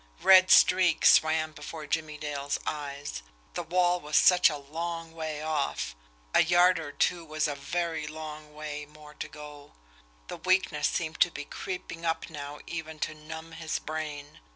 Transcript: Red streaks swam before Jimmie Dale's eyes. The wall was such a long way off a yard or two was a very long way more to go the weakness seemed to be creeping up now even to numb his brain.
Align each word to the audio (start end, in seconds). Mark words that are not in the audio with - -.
Red 0.23 0.49
streaks 0.49 1.11
swam 1.11 1.51
before 1.51 1.85
Jimmie 1.85 2.17
Dale's 2.17 2.57
eyes. 2.65 3.21
The 3.53 3.61
wall 3.61 3.99
was 4.01 4.15
such 4.17 4.49
a 4.49 4.57
long 4.57 5.11
way 5.11 5.43
off 5.43 5.95
a 6.33 6.41
yard 6.43 6.79
or 6.79 6.91
two 6.91 7.23
was 7.23 7.47
a 7.47 7.53
very 7.53 8.07
long 8.07 8.51
way 8.55 8.87
more 8.87 9.13
to 9.13 9.27
go 9.27 9.73
the 10.27 10.37
weakness 10.37 10.87
seemed 10.87 11.19
to 11.19 11.29
be 11.29 11.45
creeping 11.45 12.03
up 12.03 12.31
now 12.31 12.57
even 12.65 12.97
to 13.01 13.13
numb 13.13 13.51
his 13.51 13.77
brain. 13.77 14.39